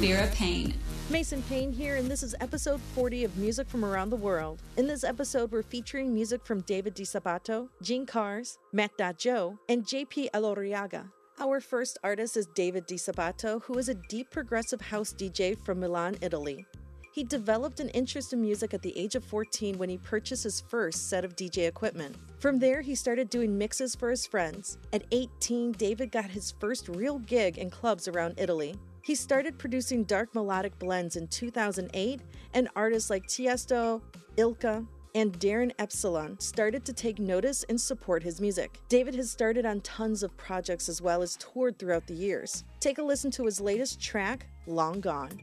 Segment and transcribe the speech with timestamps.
[0.00, 0.72] Vera Paine.
[1.10, 4.62] Mason Paine here, and this is episode 40 of Music from Around the World.
[4.78, 9.84] In this episode, we're featuring music from David DiSabato, Gene Karz, Matt Da Joe, and
[9.84, 11.04] JP Elorriaga.
[11.38, 16.16] Our first artist is David DiSabato, who is a deep progressive house DJ from Milan,
[16.22, 16.64] Italy.
[17.12, 20.62] He developed an interest in music at the age of 14 when he purchased his
[20.62, 22.16] first set of DJ equipment.
[22.38, 24.78] From there, he started doing mixes for his friends.
[24.94, 28.76] At 18, David got his first real gig in clubs around Italy.
[29.02, 32.20] He started producing dark melodic blends in 2008,
[32.54, 34.02] and artists like Tiesto,
[34.36, 38.78] Ilka, and Darin Epsilon started to take notice and support his music.
[38.88, 42.64] David has started on tons of projects as well as toured throughout the years.
[42.78, 45.40] Take a listen to his latest track, Long Gone.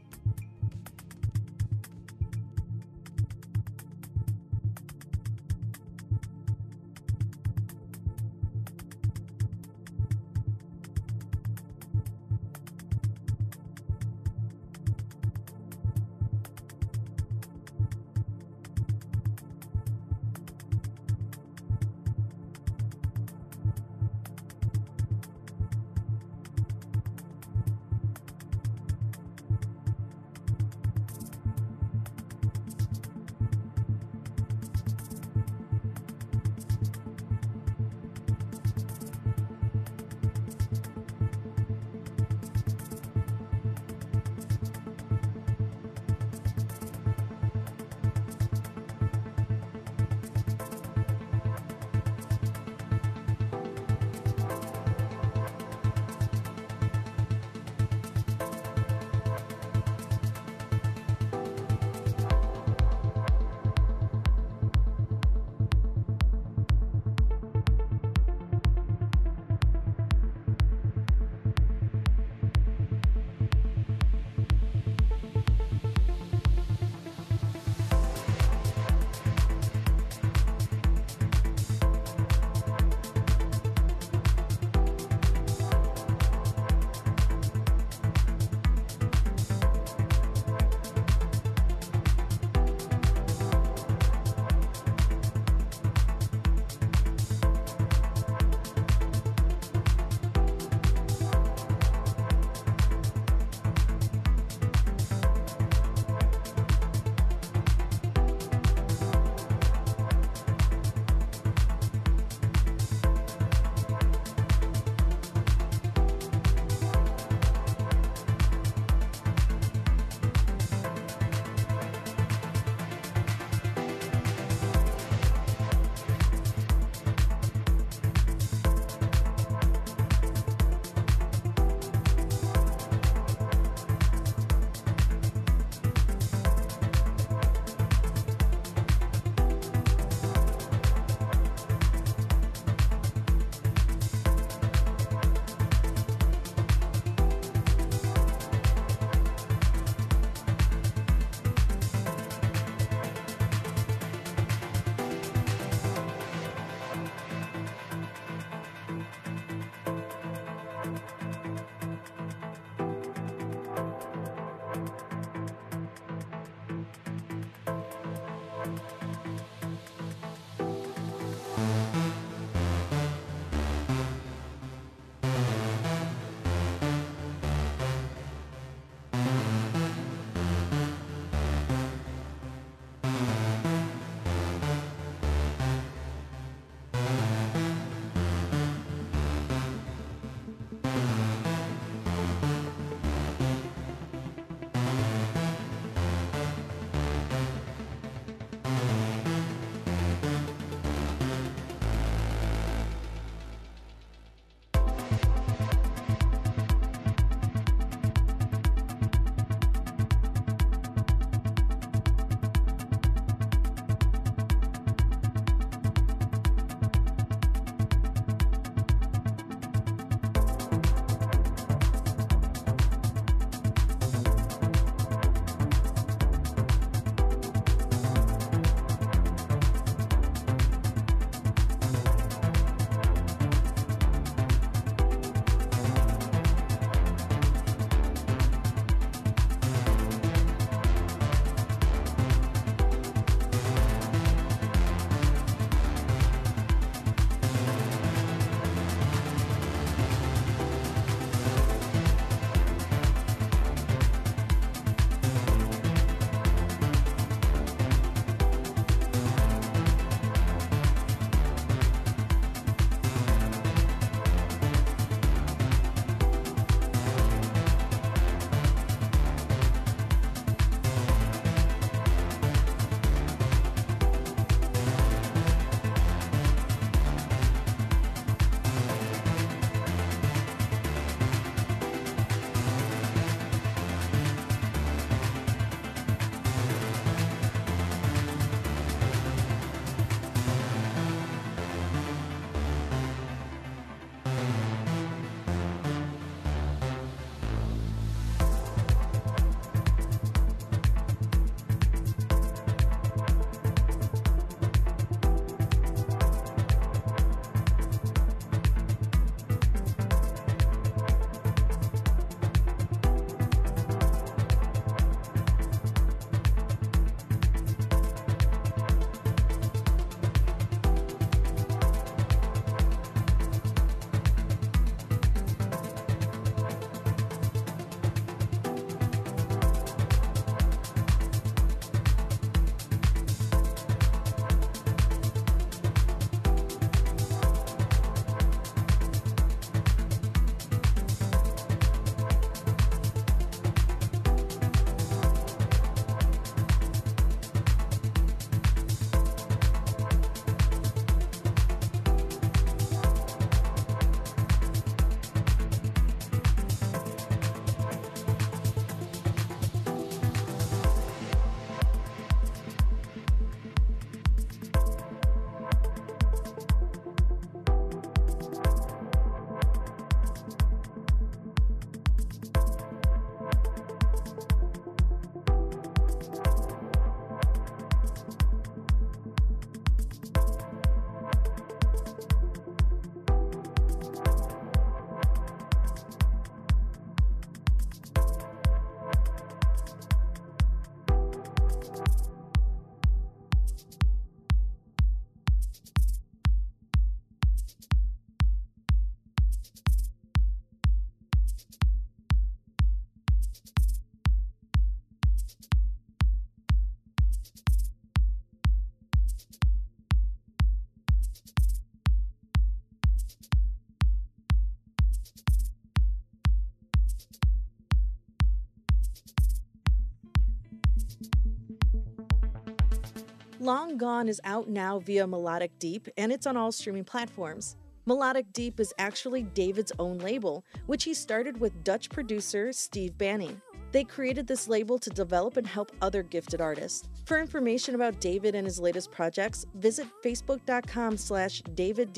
[423.68, 427.76] Long Gone is out now via Melodic Deep and it's on all streaming platforms.
[428.06, 433.60] Melodic Deep is actually David's own label, which he started with Dutch producer Steve Banning.
[433.92, 437.10] They created this label to develop and help other gifted artists.
[437.26, 442.16] For information about David and his latest projects, visit facebook.com slash David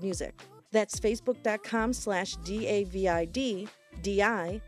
[0.00, 0.40] Music.
[0.70, 3.66] That's facebook.com slash D-A-V-I-D
[4.00, 4.62] D-I-S-A-B-A-T-O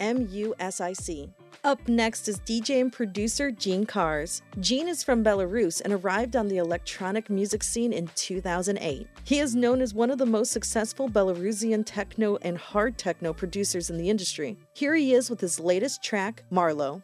[0.00, 1.30] M-U-S-I-C.
[1.64, 4.42] Up next is DJ and producer Gene Karz.
[4.60, 9.08] Gene is from Belarus and arrived on the electronic music scene in 2008.
[9.24, 13.90] He is known as one of the most successful Belarusian techno and hard techno producers
[13.90, 14.56] in the industry.
[14.74, 17.00] Here he is with his latest track, Marlow.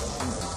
[0.00, 0.49] Thank you.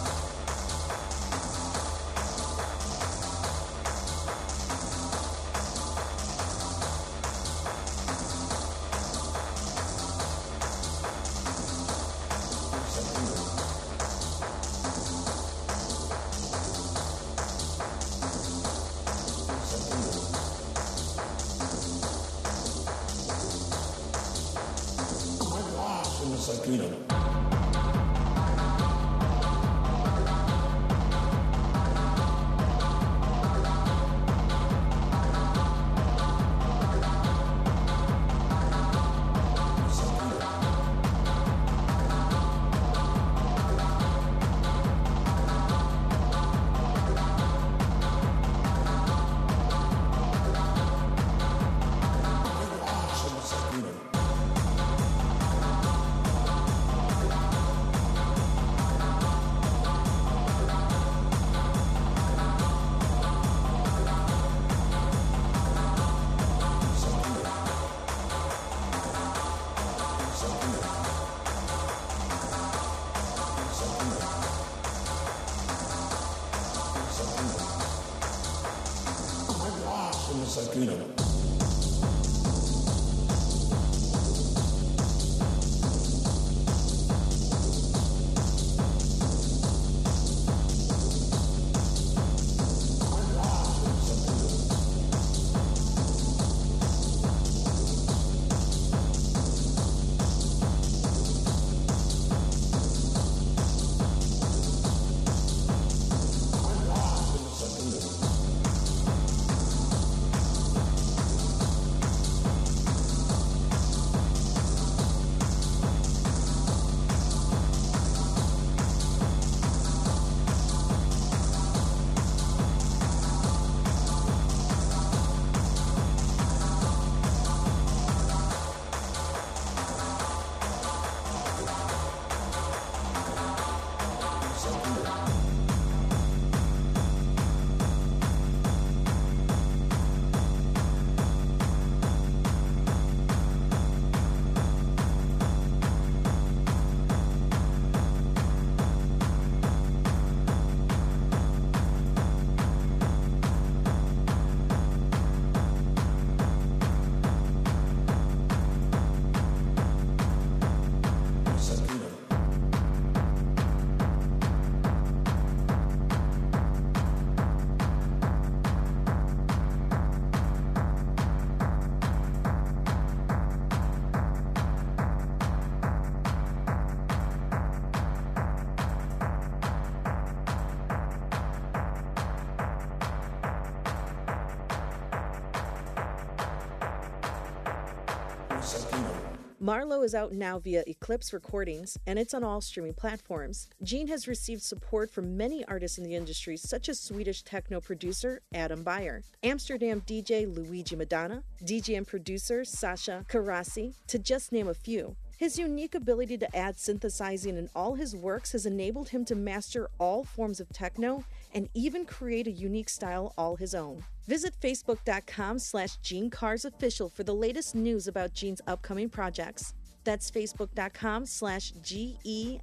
[189.63, 193.69] Marlow is out now via Eclipse Recordings, and it's on all streaming platforms.
[193.81, 198.41] Gene has received support from many artists in the industry, such as Swedish techno producer
[198.53, 204.73] Adam Beyer, Amsterdam DJ Luigi Madonna, DJ and producer Sasha Carassi, to just name a
[204.73, 205.15] few.
[205.37, 209.89] His unique ability to add synthesizing in all his works has enabled him to master
[209.97, 214.03] all forms of techno and even create a unique style all his own.
[214.27, 219.73] Visit facebook.com slash genekarzofficial for the latest news about Gene's upcoming projects.
[220.03, 222.57] That's facebook.com slash G-E-N-E-K-A-R-Z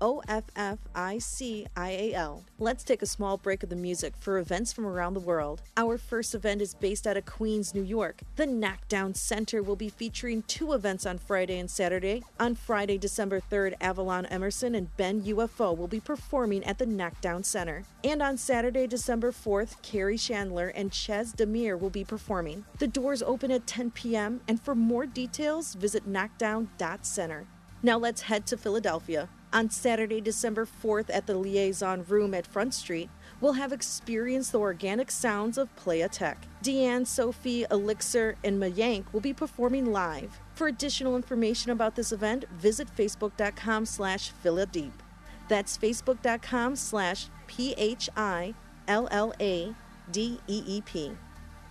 [0.00, 2.44] O F F I C I A L.
[2.58, 5.62] Let's take a small break of the music for events from around the world.
[5.76, 8.20] Our first event is based out of Queens, New York.
[8.36, 12.22] The Knockdown Center will be featuring two events on Friday and Saturday.
[12.38, 17.44] On Friday, December 3rd, Avalon Emerson and Ben UFO will be performing at the Knockdown
[17.44, 17.84] Center.
[18.02, 22.64] And on Saturday, December 4th, Kerri Chandler and Chez Damier will be performing.
[22.78, 27.46] The doors open at 10 p.m., and for more details, visit knockdown.center.
[27.82, 29.28] Now let's head to Philadelphia.
[29.54, 33.08] On Saturday, December 4th at the Liaison Room at Front Street,
[33.40, 36.48] we'll have experienced the organic sounds of Playa Tech.
[36.64, 40.40] Deanne, Sophie, Elixir, and Mayank will be performing live.
[40.56, 44.90] For additional information about this event, visit facebook.com slash Philladeep.
[45.48, 48.54] That's facebook.com slash P-H-I-L-L-A-D-E-E-P.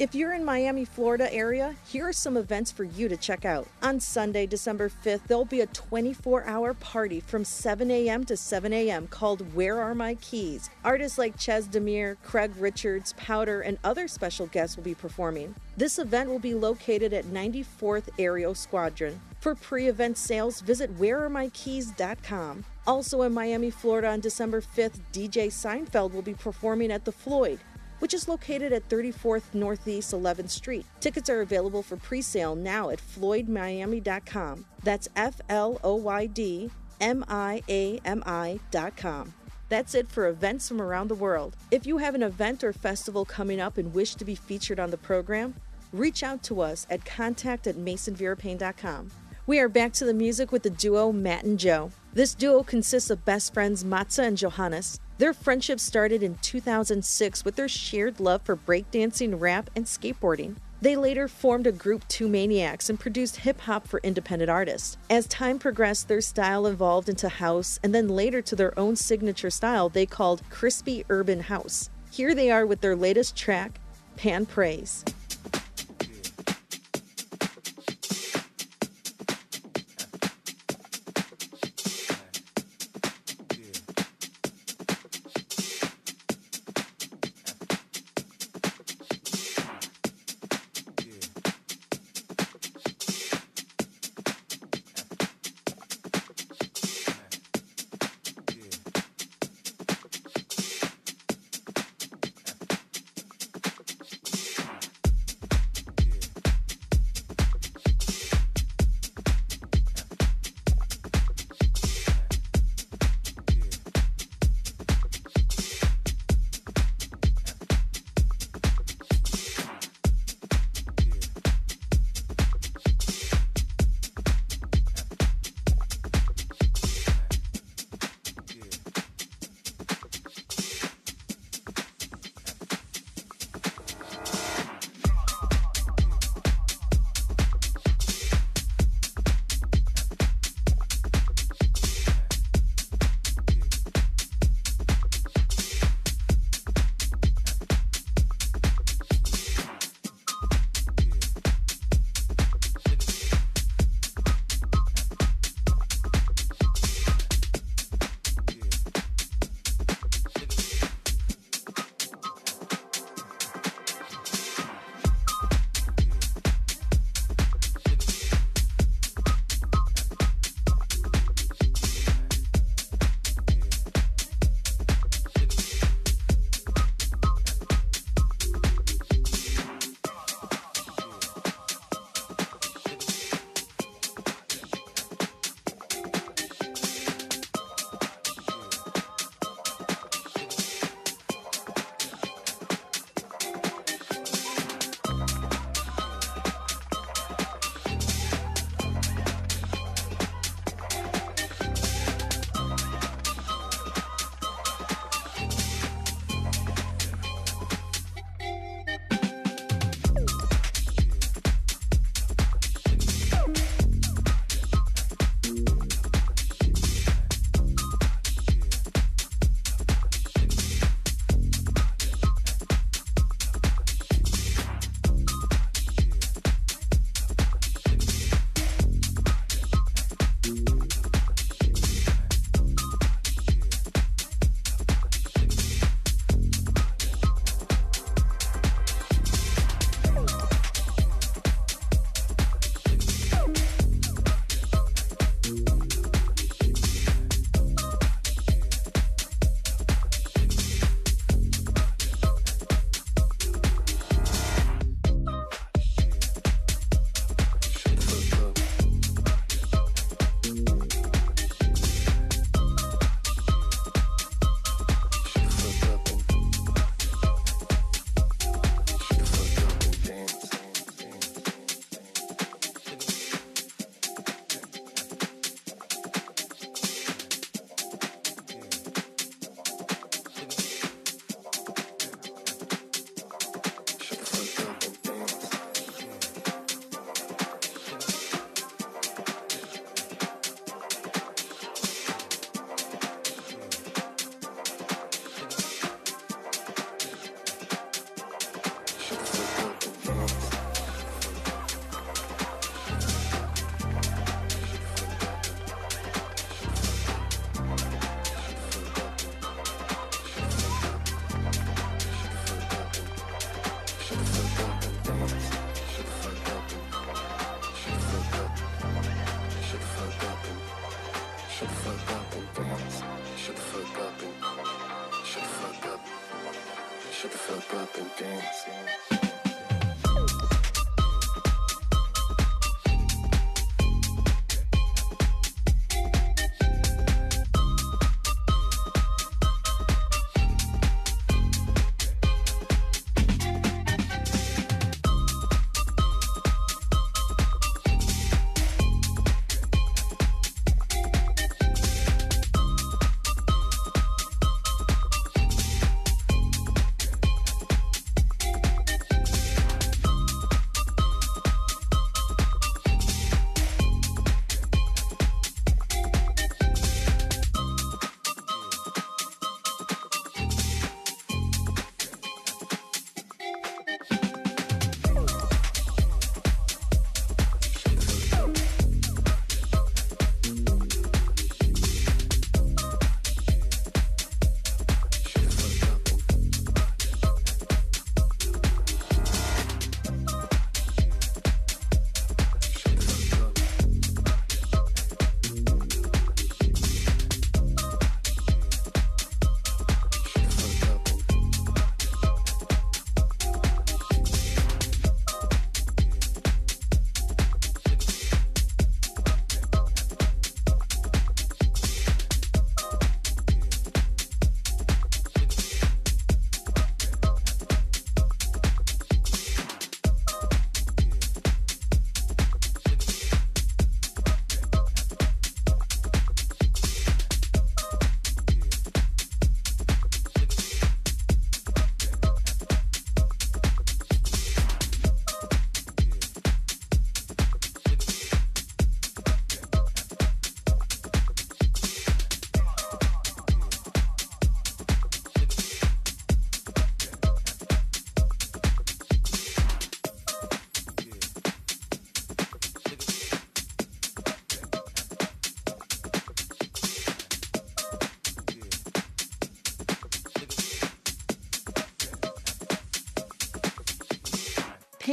[0.04, 3.70] If you're in Miami, Florida area, here are some events for you to check out.
[3.82, 8.26] On Sunday, December 5th, there'll be a 24 hour party from 7 a.m.
[8.26, 9.08] to 7 a.m.
[9.08, 10.70] called Where Are My Keys?
[10.84, 15.56] Artists like Chez Damier, Craig Richards, Powder, and other special guests will be performing.
[15.78, 19.22] This event will be located at 94th Aero Squadron.
[19.40, 22.66] For pre event sales, visit wherearemykeys.com.
[22.86, 27.62] Also in Miami, Florida on December 5th, DJ Seinfeld will be performing at the Floyd
[28.04, 30.86] which is located at 34th Northeast 11th Street.
[31.00, 34.66] Tickets are available for pre sale now at FloydMiami.com.
[34.84, 36.70] That's F L O Y D
[37.00, 39.34] M I A M I.com.
[39.70, 41.56] That's it for events from around the world.
[41.72, 44.92] If you have an event or festival coming up and wish to be featured on
[44.92, 45.56] the program,
[45.94, 49.12] reach out to us at contact at masonvirapane.com.
[49.46, 51.92] We are back to the music with the duo Matt and Joe.
[52.14, 55.02] This duo consists of best friends Matza and Johannes.
[55.18, 60.56] Their friendship started in 2006 with their shared love for breakdancing, rap, and skateboarding.
[60.82, 64.98] They later formed a group Two Maniacs and produced hip hop for independent artists.
[65.10, 69.50] As time progressed, their style evolved into house and then later to their own signature
[69.50, 71.90] style they called Crispy Urban House.
[72.12, 73.82] Here they are with their latest track,
[74.16, 75.04] Pan Praise.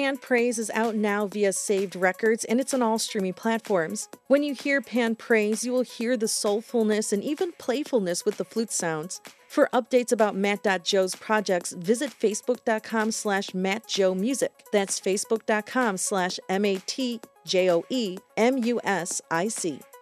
[0.01, 4.09] Pan Praise is out now via Saved Records and it's on all streaming platforms.
[4.29, 8.47] When you hear Pan Praise, you will hear the soulfulness and even playfulness with the
[8.47, 9.21] flute sounds.
[9.47, 14.49] For updates about Mat.Joe's projects, visit facebook.com slash matjoemusic.
[14.73, 17.21] That's facebook.com slash M-A-T-J-O-E-M-U-S-I-C.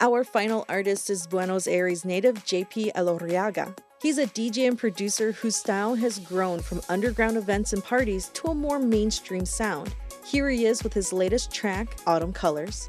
[0.01, 3.77] Our final artist is Buenos Aires native JP Elorriaga.
[4.01, 8.47] He's a DJ and producer whose style has grown from underground events and parties to
[8.49, 9.93] a more mainstream sound.
[10.25, 12.89] Here he is with his latest track, Autumn Colors.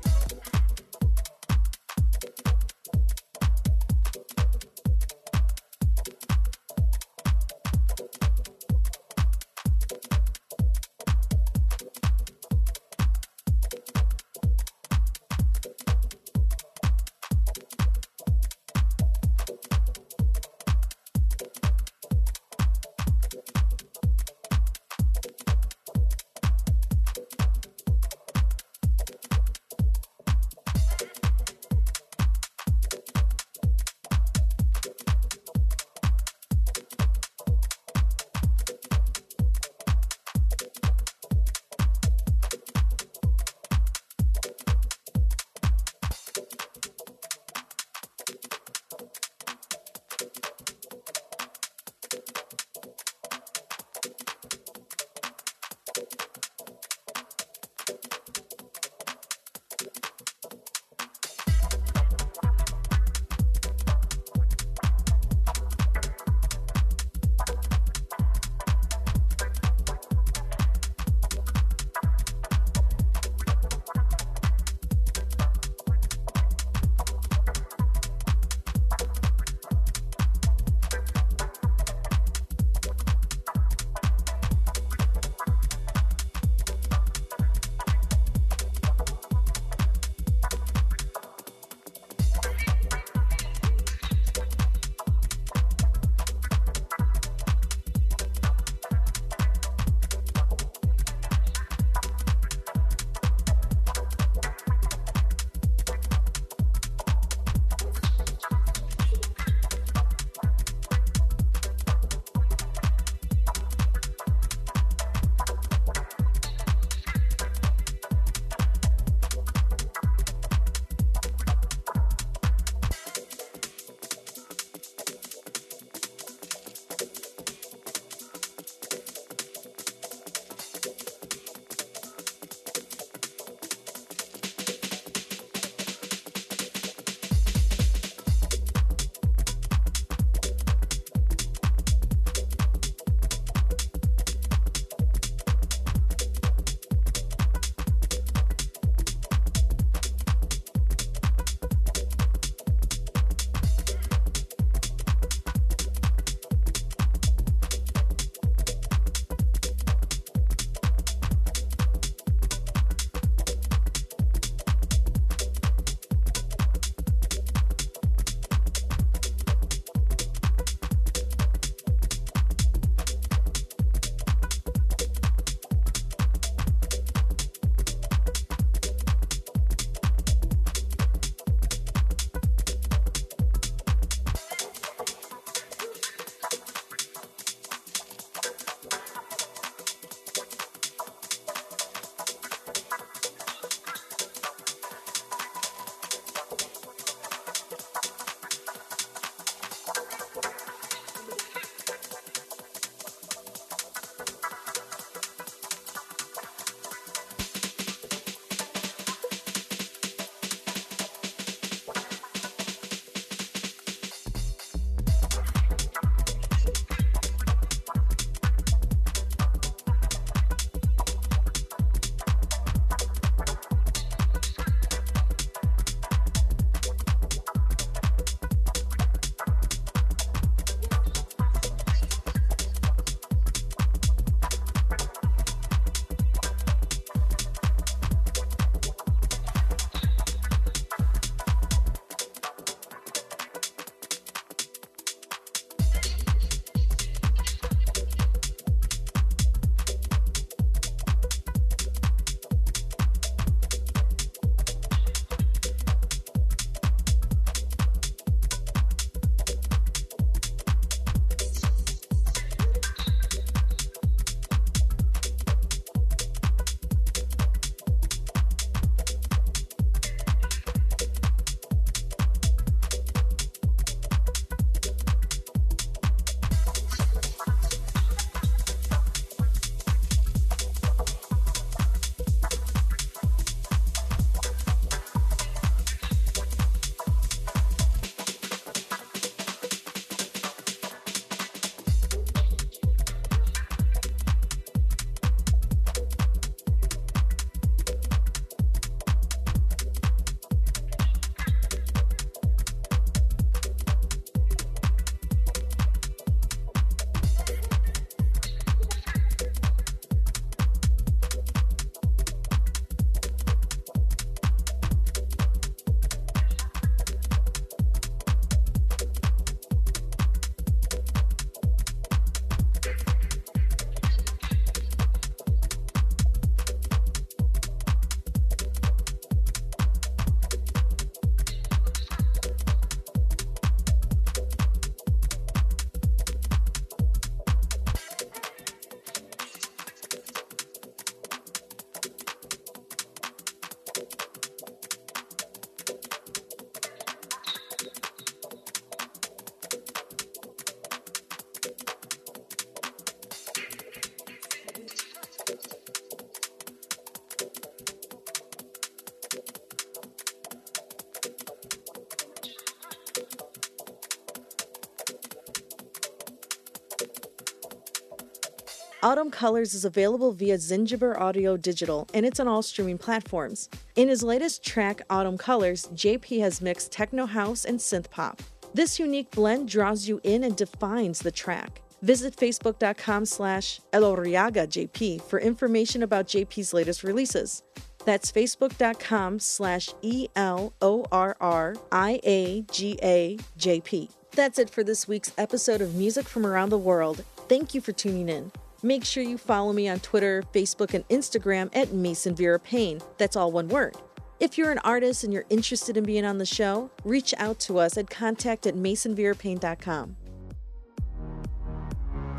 [369.10, 373.68] Autumn Colors is available via Zingiber Audio Digital and it's on all streaming platforms.
[373.96, 378.40] In his latest track, Autumn Colors, JP has mixed techno house and synth pop.
[378.76, 381.82] This unique blend draws you in and defines the track.
[382.04, 387.64] Visit facebook.com slash elorriagajp for information about JP's latest releases.
[388.06, 394.12] That's facebook.com slash E L O R R I A G A J P.
[394.36, 397.26] That's it for this week's episode of Music from Around the World.
[397.48, 398.52] Thank you for tuning in.
[398.82, 403.02] Make sure you follow me on Twitter, Facebook, and Instagram at Mason Vera Paine.
[403.18, 403.96] That's all one word.
[404.40, 407.78] If you're an artist and you're interested in being on the show, reach out to
[407.78, 410.16] us at contact at masonverapaine.com.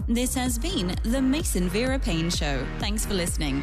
[0.08, 2.66] This has been the Mason Vera Paine Show.
[2.78, 3.62] Thanks for listening.